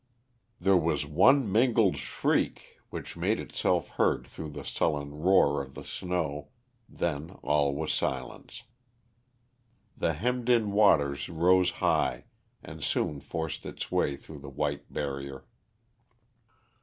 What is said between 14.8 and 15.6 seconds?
barrier.